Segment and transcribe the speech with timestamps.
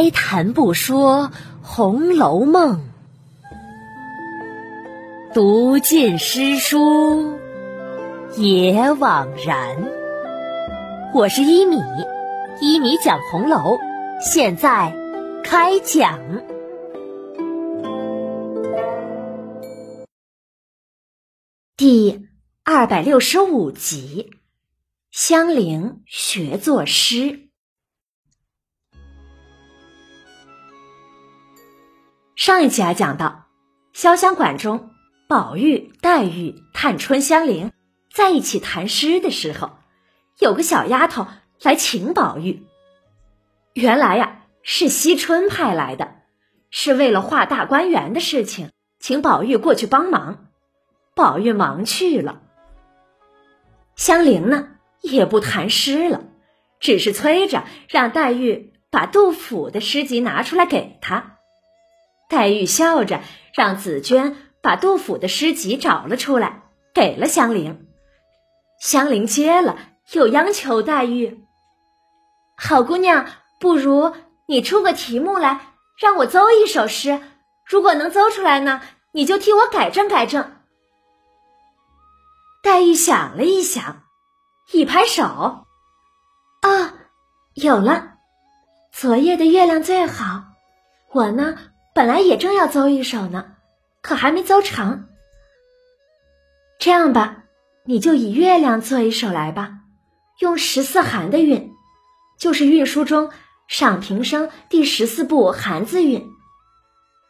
[0.00, 1.28] 开谈不说
[1.60, 2.80] 《红楼梦》，
[5.34, 7.38] 读尽诗书
[8.34, 9.76] 也枉然。
[11.12, 11.76] 我是一米，
[12.62, 13.76] 一米讲红楼，
[14.22, 14.96] 现在
[15.44, 16.18] 开讲
[21.76, 22.26] 第
[22.64, 24.30] 二百六十五集：
[25.10, 27.49] 香菱学作诗。
[32.40, 33.48] 上一集啊，讲到
[33.94, 34.92] 潇湘馆中，
[35.28, 37.70] 宝玉、黛玉、探春、香菱
[38.10, 39.72] 在一起谈诗的时候，
[40.38, 41.26] 有个小丫头
[41.60, 42.62] 来请宝玉。
[43.74, 46.14] 原来呀，是惜春派来的，
[46.70, 50.46] 是为了画大观园的事情，请宝玉过去帮忙。
[51.14, 52.40] 宝玉忙去了。
[53.96, 54.68] 香菱呢，
[55.02, 56.22] 也不谈诗了，
[56.80, 61.36] 只是催着让黛玉把杜甫的诗集拿出来给他。
[62.30, 63.20] 黛玉笑着
[63.52, 66.62] 让紫娟把杜甫的诗集找了出来，
[66.94, 67.88] 给了香菱。
[68.80, 69.76] 香菱接了，
[70.12, 71.44] 又央求黛玉
[72.56, 73.26] ：“好姑娘，
[73.58, 74.14] 不如
[74.46, 77.20] 你出个题目来，让我奏一首诗。
[77.66, 80.56] 如果能奏出来呢，你就替我改正改正。”
[82.62, 84.04] 黛玉想了一想，
[84.70, 85.24] 一拍手
[86.62, 86.94] ：“啊，
[87.54, 88.14] 有了！
[88.92, 90.44] 昨夜的月亮最好。
[91.12, 91.58] 我呢？”
[91.92, 93.56] 本来也正要奏一首呢，
[94.00, 95.08] 可还没奏成。
[96.78, 97.44] 这样吧，
[97.84, 99.80] 你就以月亮做一首来吧，
[100.38, 101.72] 用十四寒的韵，
[102.38, 103.30] 就是韵书中
[103.68, 106.30] 赏平生第十四部寒字韵。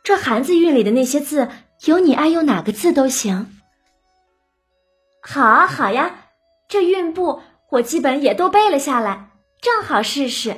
[0.05, 1.49] 这寒字韵里的那些字，
[1.85, 3.59] 有你爱用哪个字都行。
[5.23, 6.27] 好啊，好呀，
[6.69, 10.57] 这韵部我基本也都背了下来，正好试试。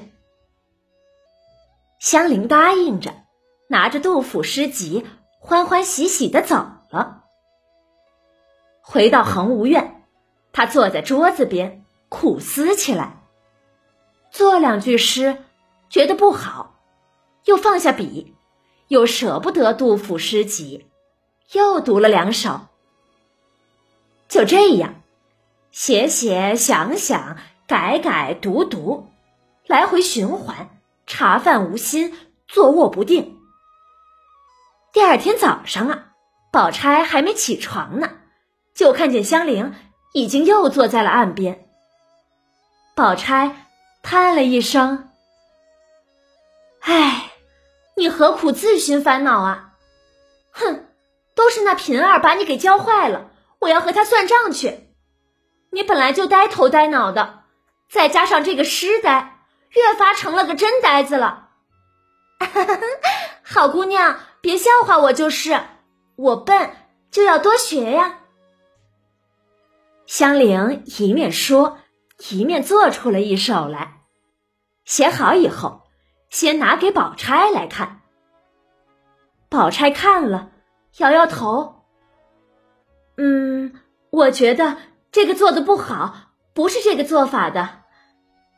[1.99, 3.22] 香菱答应着。
[3.73, 5.07] 拿着杜甫诗集，
[5.41, 6.57] 欢欢喜喜的走
[6.91, 7.23] 了。
[8.83, 10.05] 回到恒芜院，
[10.53, 13.23] 他坐在桌子边苦思起来。
[14.31, 15.39] 做两句诗，
[15.89, 16.81] 觉得不好，
[17.47, 18.35] 又放下笔，
[18.89, 20.91] 又舍不得杜甫诗集，
[21.53, 22.61] 又读了两首。
[24.29, 24.97] 就这样，
[25.71, 29.07] 写写想想，改改读读，
[29.67, 30.69] 来回循环，
[31.07, 32.13] 茶饭无心，
[32.47, 33.39] 坐卧不定。
[34.93, 36.09] 第二天早上啊，
[36.53, 38.11] 宝钗还没起床呢，
[38.75, 39.75] 就看见香菱
[40.13, 41.67] 已经又坐在了岸边。
[42.95, 43.67] 宝钗
[44.03, 45.09] 叹了一声
[46.81, 47.31] ：“唉，
[47.97, 49.73] 你何苦自寻烦恼啊？
[50.51, 50.87] 哼，
[51.35, 53.31] 都是那平儿把你给教坏了，
[53.61, 54.91] 我要和他算账去。
[55.71, 57.45] 你本来就呆头呆脑的，
[57.91, 59.39] 再加上这个诗呆，
[59.71, 61.49] 越发成了个真呆子了。
[63.53, 65.61] 好姑娘。”别笑话我，就是
[66.17, 66.73] 我笨，
[67.13, 68.19] 就要多学呀。
[70.05, 71.79] 香菱一面说，
[72.31, 74.01] 一面做出了一首来。
[74.85, 75.83] 写好以后，
[76.29, 78.01] 先拿给宝钗来看。
[79.49, 80.51] 宝钗看了，
[80.97, 81.85] 摇摇头
[83.17, 83.81] ：“嗯，
[84.11, 84.77] 我觉得
[85.13, 87.83] 这个做的不好，不是这个做法的。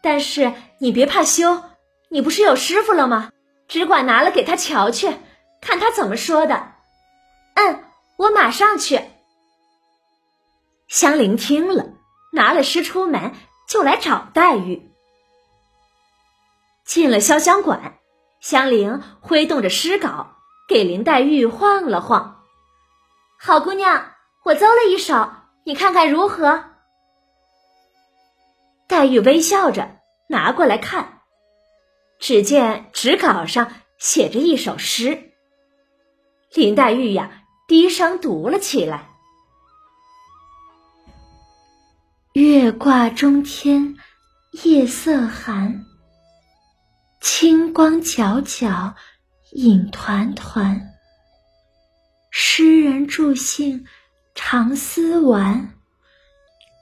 [0.02, 1.62] 但是你别怕羞，
[2.08, 3.32] 你不是有师傅了吗？
[3.74, 5.16] 只管拿了给他瞧去。”
[5.60, 6.74] 看他怎么说的。
[7.54, 7.84] 嗯，
[8.16, 9.02] 我马上去。
[10.86, 11.86] 香菱听了，
[12.32, 13.32] 拿了诗出门，
[13.66, 14.92] 就来找黛玉。
[16.84, 17.94] 进了潇湘馆，
[18.40, 20.36] 香菱挥动着诗稿，
[20.68, 22.44] 给林黛玉晃了晃。
[23.40, 24.12] 好姑娘，
[24.44, 25.32] 我奏了一首，
[25.64, 26.62] 你看看如何？
[28.86, 29.96] 黛玉微笑着
[30.28, 31.13] 拿过来看，
[32.26, 35.32] 只见纸稿上写着一首诗。
[36.54, 39.10] 林黛玉呀，低声读了起来
[42.32, 43.96] ：“月挂中天，
[44.64, 45.84] 夜色寒。
[47.20, 48.94] 清光皎皎，
[49.52, 50.80] 影团团。
[52.30, 53.84] 诗人助兴
[54.34, 55.74] 常思玩，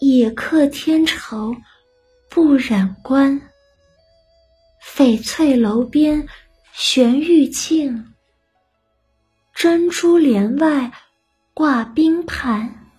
[0.01, 1.53] 也客添愁
[2.31, 3.49] 不忍观。
[4.83, 6.27] 翡翠楼边
[6.73, 8.13] 悬玉镜。”
[9.55, 10.91] 珍珠帘外
[11.55, 12.91] 挂冰盘，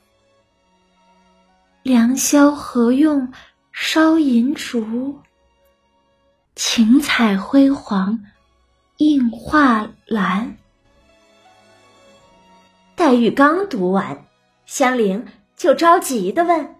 [1.81, 3.33] 良宵何用
[3.71, 5.19] 烧银烛？
[6.55, 8.19] 晴彩辉煌
[8.97, 10.57] 映画栏。
[12.95, 14.25] 黛玉刚读完，
[14.65, 15.25] 香菱
[15.57, 16.75] 就着急的问：“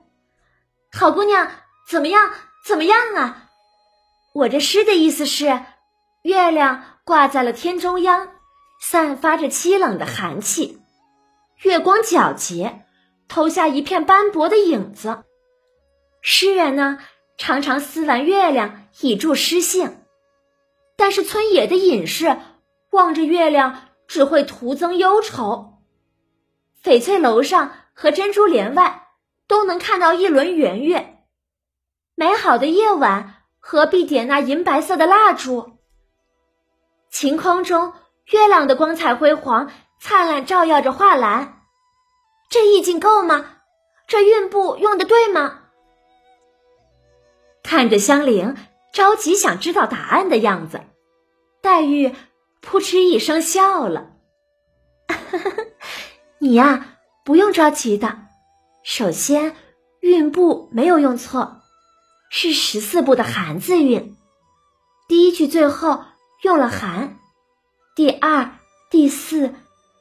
[0.93, 1.51] 好姑娘，
[1.89, 2.31] 怎么样？
[2.63, 3.42] 怎么样啊？
[4.33, 5.61] 我这诗的意思是，
[6.23, 8.31] 月亮挂在了天中央，
[8.81, 10.79] 散发着凄冷的寒气。
[11.61, 12.87] 月光皎洁，
[13.27, 15.23] 投下一片斑驳的影子。
[16.23, 16.97] 诗人呢，
[17.37, 19.99] 常常思玩月亮以助诗兴，
[20.97, 22.39] 但是村野的隐士
[22.89, 25.75] 望着月亮，只会徒增忧愁。
[26.83, 29.09] 翡翠楼上和珍珠帘外
[29.47, 31.19] 都能看到一轮圆月。
[32.15, 35.77] 美好的夜晚，何必点那银白色的蜡烛？
[37.09, 37.93] 晴空中，
[38.25, 39.71] 月亮的光彩辉煌，
[40.01, 41.61] 灿烂照耀着画栏。
[42.49, 43.59] 这意境够吗？
[44.05, 45.61] 这韵步用的对吗？
[47.63, 48.57] 看着香菱
[48.91, 50.81] 着急想知道答案的样子，
[51.61, 52.13] 黛玉
[52.59, 54.11] 扑哧一声笑了
[56.39, 58.27] ：“你呀，不用着急的。
[58.83, 59.55] 首先，
[60.01, 61.61] 韵步没有用错，
[62.33, 64.17] 是十四部的寒字韵。
[65.07, 66.03] 第一句最后。”
[66.43, 67.19] 用了“寒”，
[67.95, 68.51] 第二、
[68.89, 69.55] 第四、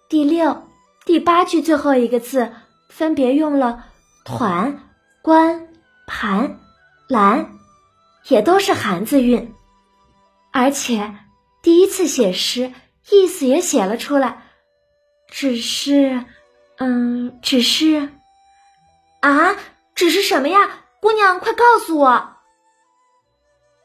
[0.08, 0.67] 第六、
[1.05, 2.52] 第八句最后一个字
[2.88, 3.84] 分别用了
[4.26, 4.82] “团
[5.23, 5.69] ”“关
[6.08, 6.58] ”“盘
[7.08, 7.52] ”“兰”，
[8.26, 9.55] 也都是寒字韵。
[10.52, 11.14] 而且
[11.62, 12.73] 第一次写诗，
[13.08, 14.43] 意思也写了出来，
[15.29, 16.25] 只是，
[16.79, 18.08] 嗯，只是，
[19.20, 19.55] 啊，
[19.94, 20.81] 只是什么呀？
[21.03, 22.37] 姑娘，快告诉我。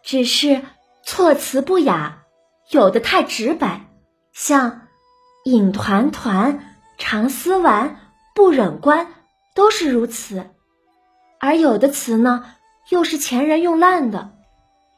[0.03, 0.63] 只是
[1.03, 2.25] 措辞不雅。
[2.69, 3.87] 有的太直白，
[4.33, 4.87] 像
[5.45, 9.15] “影团团”“长丝丸”“不忍关”
[9.55, 10.51] 都是如此；
[11.39, 12.45] 而有的词呢，
[12.89, 14.35] 又是前人用烂的，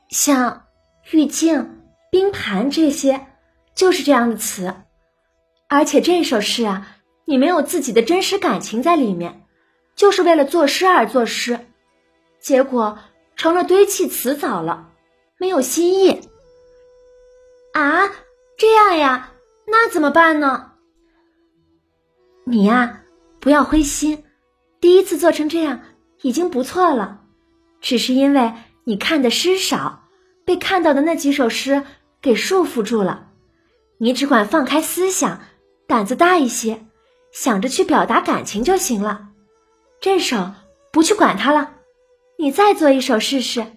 [0.09, 0.65] 像
[1.11, 3.27] “玉镜”“冰盘”这些，
[3.75, 4.73] 就是这样的词。
[5.69, 9.43] 而且这首诗啊，你没有自己的真实感情在里面，
[9.95, 11.67] 就是为了作诗而作诗，
[12.41, 12.97] 结果
[13.35, 14.89] 成了堆砌词藻了，
[15.37, 16.21] 没有新意。
[17.73, 18.09] 啊，
[18.57, 19.33] 这样呀，
[19.67, 20.71] 那怎么办呢？
[22.45, 23.03] 你呀，
[23.39, 24.23] 不要灰心，
[24.81, 25.81] 第一次做成这样
[26.21, 27.21] 已经不错了，
[27.79, 28.53] 只是因为
[28.85, 30.03] 你看的诗少，
[30.45, 31.83] 被看到的那几首诗
[32.21, 33.27] 给束缚住了。
[33.99, 35.41] 你只管放开思想，
[35.87, 36.85] 胆子大一些，
[37.31, 39.27] 想着去表达感情就行了。
[40.01, 40.51] 这首
[40.91, 41.75] 不去管它了，
[42.41, 43.67] 你再做一首试试。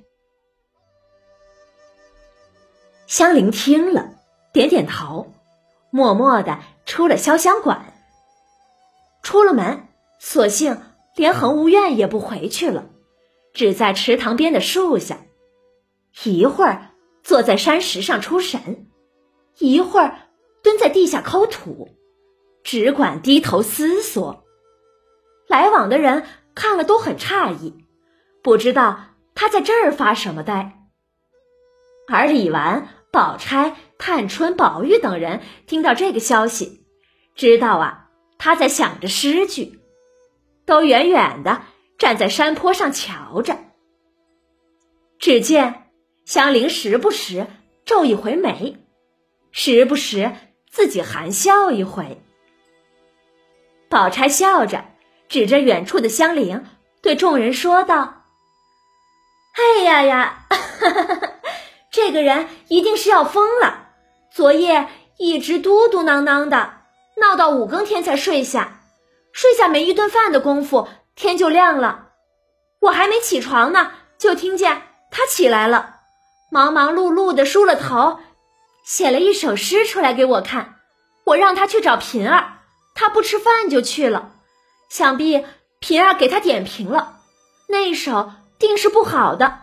[3.08, 4.14] 香菱听了，
[4.52, 5.32] 点点头，
[5.90, 7.92] 默默的出了潇湘馆。
[9.24, 9.88] 出了门，
[10.20, 10.80] 索性
[11.16, 12.88] 连恒芜院也不回去了，
[13.52, 15.18] 只在池塘边的树下，
[16.22, 16.90] 一会儿
[17.24, 18.86] 坐在山石上出神，
[19.58, 20.28] 一会儿
[20.62, 21.88] 蹲在地下抠土，
[22.62, 24.44] 只管低头思索。
[25.48, 26.24] 来往的人
[26.54, 27.81] 看了都很诧异，
[28.42, 29.00] 不知道
[29.34, 30.78] 他在这儿发什么呆。
[32.08, 32.88] 而李纨。
[33.12, 36.86] 宝钗、探春、宝玉等人听到这个消息，
[37.34, 38.08] 知道啊，
[38.38, 39.80] 他在想着诗句，
[40.64, 41.60] 都远远的
[41.98, 43.58] 站在山坡上瞧着。
[45.18, 45.90] 只见
[46.24, 47.46] 香菱时不时
[47.84, 48.78] 皱一回眉，
[49.50, 50.32] 时不时
[50.70, 52.22] 自己含笑一回。
[53.90, 54.86] 宝钗笑着
[55.28, 56.64] 指着远处的香菱，
[57.02, 58.21] 对众人说道
[59.52, 61.32] ：“哎呀呀！”哈哈哈
[61.90, 63.88] 这个人一定是要疯了，
[64.32, 66.80] 昨夜一直嘟嘟囔囔的，
[67.18, 68.80] 闹到五更天才睡下，
[69.32, 72.08] 睡下没一顿饭的功夫，天就亮了。
[72.80, 75.96] 我还没起床呢，就听见他起来了，
[76.50, 78.18] 忙忙碌碌的梳了头，
[78.84, 80.76] 写了一首诗出来给我看。
[81.24, 82.58] 我让他去找平儿，
[82.94, 84.32] 他不吃饭就去了，
[84.88, 85.44] 想必
[85.78, 87.18] 平儿给他点评了，
[87.68, 89.58] 那一首定是不好的。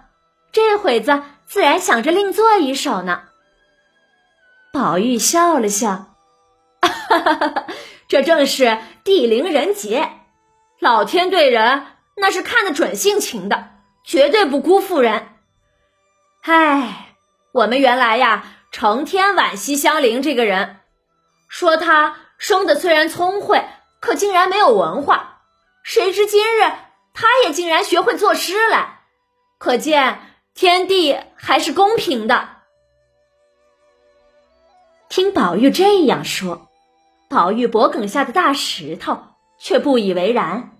[0.51, 1.23] 这会子。
[1.47, 3.23] 自然想着另做一首呢。
[4.71, 6.13] 宝玉笑了笑，
[6.79, 7.65] 哈哈哈！
[8.07, 10.11] 这正是地灵人杰，
[10.79, 13.69] 老天对人那是看得准性情的，
[14.05, 15.29] 绝对不辜负人。
[16.43, 17.15] 唉，
[17.51, 20.81] 我们原来呀，成天惋惜香菱这个人，
[21.47, 23.65] 说她生的虽然聪慧，
[23.99, 25.41] 可竟然没有文化。
[25.81, 26.71] 谁知今日
[27.13, 29.01] 他也竟然学会作诗来，
[29.57, 30.21] 可见。
[30.55, 32.49] 天地还是公平的。
[35.07, 36.67] 听宝玉这样说，
[37.29, 39.19] 宝玉脖梗下的大石头
[39.57, 40.77] 却不以为然。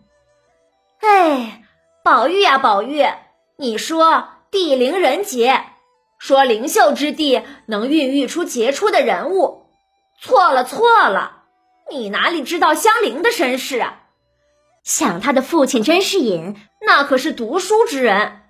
[0.99, 1.63] 哎，
[2.03, 3.05] 宝玉呀，宝玉，
[3.55, 5.63] 你说地灵人杰，
[6.17, 9.67] 说灵秀之地能孕育出杰出的人物，
[10.19, 11.43] 错了错了，
[11.89, 13.98] 你哪里知道香菱的身世啊？
[14.89, 18.41] 想他的父亲甄士隐，那可是读书之人。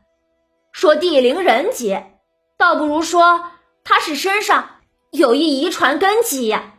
[0.72, 2.18] 说地灵人杰，
[2.58, 3.52] 倒不如说
[3.84, 4.78] 他是身上
[5.12, 6.76] 有一遗传根基呀。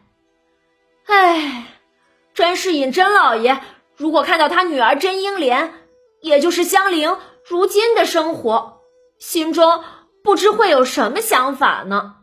[1.05, 1.67] 哎，
[2.33, 3.61] 甄士隐甄老爷
[3.97, 5.75] 如果看到他女儿甄英莲，
[6.23, 8.81] 也就是香菱如今的生活，
[9.19, 9.85] 心中
[10.25, 12.15] 不知会有什么想法呢？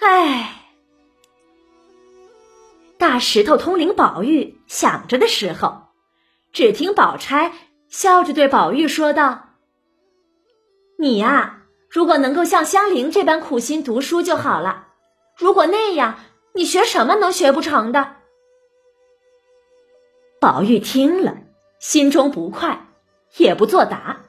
[0.00, 0.66] 哎，
[2.98, 5.86] 大石头通灵宝玉想着的时候，
[6.52, 7.52] 只听宝钗
[7.88, 9.50] 笑着对宝玉说道
[10.98, 14.88] ：“你呀，如果能够像香菱这般苦心读书就好了。
[15.36, 16.18] 如果那样，
[16.54, 18.16] 你学什么能学不成的？”
[20.40, 21.36] 宝玉听了，
[21.78, 22.86] 心中不快，
[23.36, 24.20] 也不作答。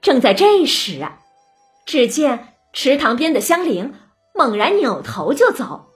[0.00, 1.18] 正在这时啊，
[1.86, 3.94] 只见池塘边的香菱
[4.34, 5.92] 猛然扭头就走，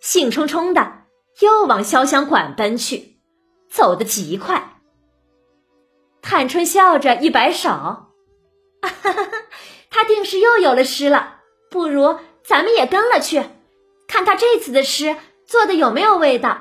[0.00, 0.95] 兴冲冲的
[1.40, 3.18] 又往潇湘馆奔去，
[3.70, 4.80] 走得极快。
[6.22, 7.68] 探春笑着一摆手
[8.82, 9.28] ：“哈哈，
[9.90, 11.40] 他定是又有了诗了，
[11.70, 13.44] 不如咱们也跟了去，
[14.06, 15.16] 看他这次的诗。”
[15.46, 16.60] 做的有没有味道？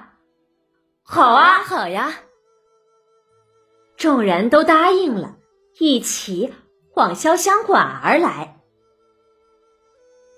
[1.01, 2.19] 好啊，好呀！
[3.97, 5.37] 众人都答应了，
[5.79, 6.53] 一起
[6.93, 8.61] 往潇湘馆而来。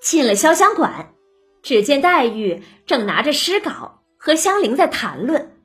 [0.02, 1.14] 进了潇湘馆，
[1.62, 5.58] 只见黛玉正拿着诗稿和香菱在谈论。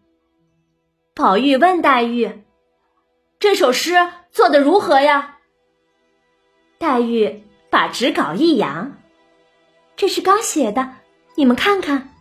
[1.17, 2.45] 宝玉问黛玉
[3.41, 3.95] ：“这首诗
[4.31, 5.39] 做的如何呀？”
[6.79, 8.99] 黛玉把纸稿一扬
[9.97, 10.95] ：“这是刚写的，
[11.35, 12.15] 你们看看。”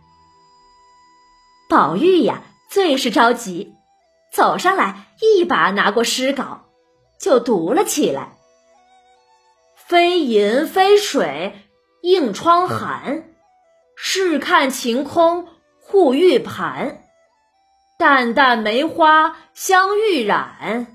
[1.70, 3.74] 宝玉呀，最是着急，
[4.32, 6.64] 走上来一把拿过诗稿，
[7.20, 8.32] 就读了起来
[9.78, 11.54] ：“飞银飞水
[12.02, 13.30] 映窗寒，
[13.94, 15.46] 试看晴空
[15.92, 17.02] 护玉盘。
[17.98, 20.86] 淡淡梅花香欲染，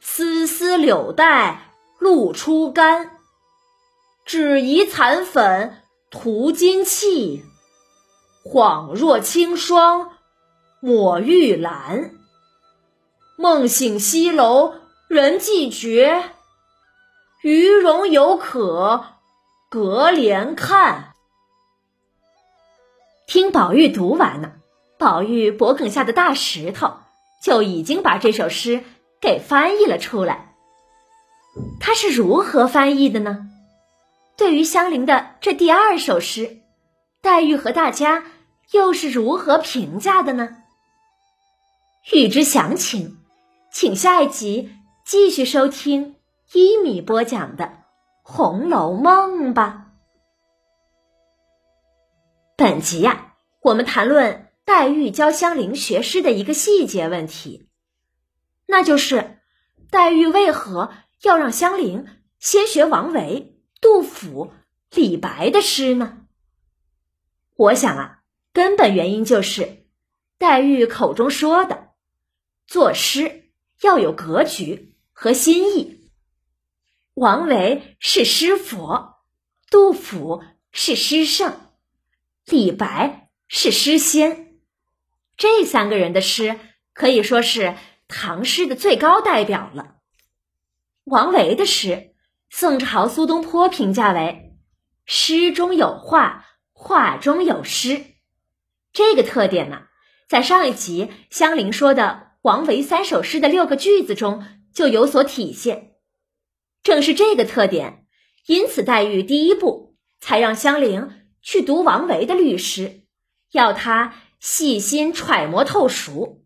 [0.00, 3.12] 丝丝柳带露初干。
[4.24, 7.44] 只疑残粉涂金器。”
[8.44, 10.10] 恍若清霜
[10.80, 12.10] 抹玉兰，
[13.38, 14.74] 梦醒西楼
[15.06, 16.24] 人寂绝，
[17.44, 19.04] 鱼荣犹可
[19.70, 21.13] 隔帘看。
[23.26, 24.52] 听宝玉读完了，
[24.98, 26.98] 宝玉脖梗下的大石头
[27.42, 28.84] 就已经把这首诗
[29.20, 30.54] 给翻译了出来。
[31.80, 33.46] 他是如何翻译的呢？
[34.36, 36.58] 对于香菱的这第二首诗，
[37.20, 38.24] 黛玉和大家。
[38.72, 40.56] 又是如何评价的呢？
[42.12, 43.18] 欲知详情，
[43.70, 44.70] 请下一集
[45.04, 46.16] 继续收听
[46.54, 47.64] 一米播讲的
[48.22, 49.83] 《红楼梦》吧。
[52.56, 57.68] 本集呀，我们谈论黛玉教香菱学诗的一个细节问题，
[58.66, 59.40] 那就是
[59.90, 60.92] 黛玉为何
[61.22, 62.06] 要让香菱
[62.38, 64.52] 先学王维、杜甫、
[64.90, 66.26] 李白的诗呢？
[67.56, 68.20] 我想啊。
[68.52, 69.84] 根本原因就是，
[70.38, 71.88] 黛玉口中说的，
[72.68, 76.08] 作诗要有格局和心意。
[77.14, 79.16] 王维是诗佛，
[79.70, 81.63] 杜甫是诗圣，
[82.46, 84.58] 李白是诗仙，
[85.36, 86.58] 这三个人的诗
[86.92, 87.74] 可以说是
[88.06, 89.96] 唐诗的最高代表了。
[91.04, 92.14] 王维的诗，
[92.50, 94.56] 宋朝苏东坡评价为
[95.06, 98.04] “诗中有画，画中有诗”。
[98.92, 99.84] 这个特点呢，
[100.28, 105.92] 在上一集香菱说的王维三首诗的六个句子中就有所体现。
[106.82, 108.06] 正是这个特点，
[108.46, 113.02] 因此黛玉第一步才让香菱去读王维的律诗，
[113.52, 116.42] 要他细心揣摩透熟，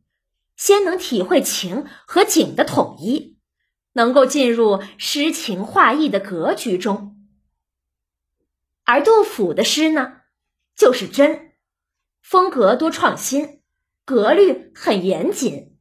[0.56, 3.38] 先能体会情和景的统一，
[3.92, 7.16] 能够进入诗情画意的格局中。
[8.84, 10.22] 而杜甫的诗呢，
[10.74, 11.52] 就是真。
[12.20, 13.62] 风格多创新，
[14.04, 15.78] 格律很严谨，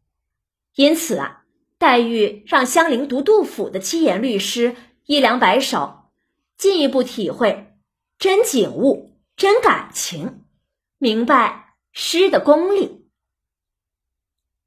[0.75, 1.43] 因此啊，
[1.79, 6.12] 黛玉让香菱读杜甫的七言律诗一两百首，
[6.55, 7.76] 进一步体会
[8.19, 10.45] 真景物、真感情，
[10.97, 13.09] 明白诗的功力。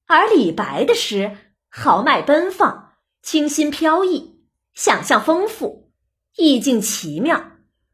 [0.06, 1.36] 而李白的诗
[1.68, 5.92] 豪迈奔放、清新飘逸、想象丰富、
[6.36, 7.52] 意境奇妙，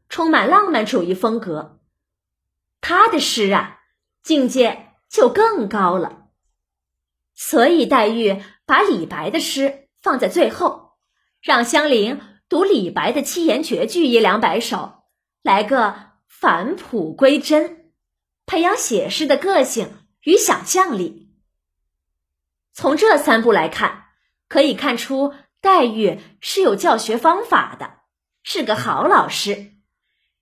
[0.09, 1.79] 充满浪漫主义风格，
[2.81, 3.75] 他的诗啊。
[4.23, 6.27] 境界就更高了，
[7.33, 10.97] 所以黛玉把李白的诗放在最后，
[11.41, 14.96] 让香菱读李白的七言绝句一两百首，
[15.47, 17.93] 来个返璞归真，
[18.45, 21.31] 培养写诗的个性与想象力。
[22.73, 24.07] 从这三步来看，
[24.49, 27.99] 可以看出黛玉是有教学方法的，
[28.43, 29.71] 是个好老师，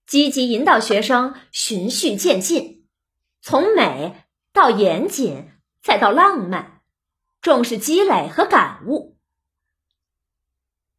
[0.07, 2.88] 积极引导学生循序渐进，
[3.43, 5.51] 从美到严谨，
[5.83, 6.81] 再到浪漫，
[7.43, 9.19] 重视积累和感悟。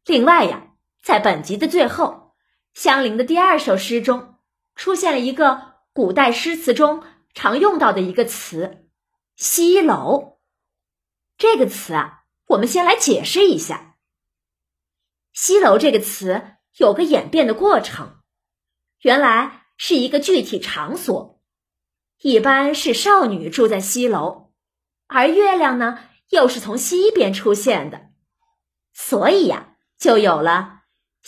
[0.05, 0.69] 另外呀，
[1.03, 2.26] 在本集的最后，
[2.77, 4.37] 香菱的第二首诗中
[4.75, 7.03] 出现了一个古代诗词中
[7.33, 8.87] 常用到的一个词
[9.35, 10.37] “西楼”。
[11.39, 13.95] 这个词啊，我们先来解释一下。
[15.33, 18.19] “西楼”这个词有个演变的过程，
[19.01, 21.41] 原来是一个具体场所，
[22.21, 24.51] 一般是少女住在西楼，
[25.07, 25.97] 而月亮呢，
[26.29, 28.11] 又是从西边出现的，
[28.93, 29.73] 所以呀。
[29.97, 30.76] 就有了“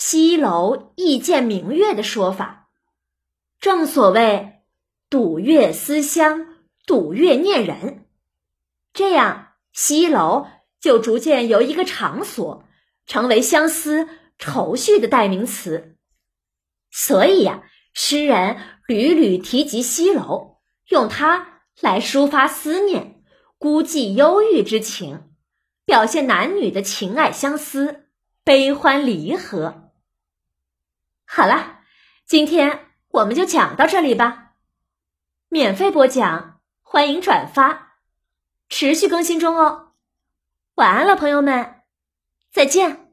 [0.01, 2.69] 西楼易见明月”的说法。
[3.59, 4.61] 正所谓
[5.11, 6.55] “睹月思乡，
[6.87, 8.05] 睹月念人”，
[8.93, 10.47] 这样西楼
[10.79, 12.63] 就逐渐由一个场所
[13.07, 15.97] 成为相思愁绪的代名词。
[16.89, 18.55] 所以呀，诗人
[18.87, 23.21] 屡屡提及西楼，用它来抒发思念、
[23.57, 25.23] 孤寂忧郁之情，
[25.83, 28.05] 表现男女的情爱相思。
[28.45, 29.88] 悲欢离合。
[31.31, 31.81] 好啦，
[32.25, 34.53] 今天我们就讲到这里吧。
[35.47, 37.99] 免费播讲，欢迎转发，
[38.67, 39.91] 持续更新中哦。
[40.73, 41.83] 晚安了，朋友们，
[42.51, 43.08] 再见。